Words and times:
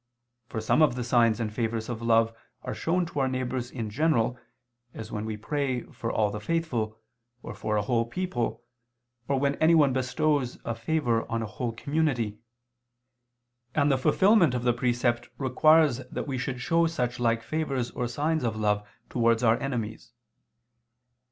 For 0.47 0.59
some 0.61 0.81
of 0.81 0.95
the 0.95 1.03
signs 1.03 1.39
and 1.39 1.53
favors 1.53 1.87
of 1.87 2.01
love 2.01 2.33
are 2.63 2.73
shown 2.73 3.05
to 3.05 3.19
our 3.19 3.27
neighbors 3.27 3.69
in 3.69 3.91
general, 3.91 4.35
as 4.95 5.11
when 5.11 5.25
we 5.25 5.37
pray 5.37 5.83
for 5.91 6.11
all 6.11 6.31
the 6.31 6.39
faithful, 6.39 6.97
or 7.43 7.53
for 7.53 7.75
a 7.75 7.83
whole 7.83 8.05
people, 8.07 8.63
or 9.27 9.39
when 9.39 9.53
anyone 9.57 9.93
bestows 9.93 10.57
a 10.65 10.73
favor 10.73 11.29
on 11.31 11.43
a 11.43 11.45
whole 11.45 11.71
community: 11.73 12.39
and 13.75 13.91
the 13.91 13.95
fulfilment 13.99 14.55
of 14.55 14.63
the 14.63 14.73
precept 14.73 15.29
requires 15.37 15.99
that 16.09 16.25
we 16.27 16.39
should 16.39 16.61
show 16.61 16.87
such 16.87 17.19
like 17.19 17.43
favors 17.43 17.91
or 17.91 18.07
signs 18.07 18.43
of 18.43 18.55
love 18.55 18.83
towards 19.07 19.43
our 19.43 19.59
enemies. 19.59 20.13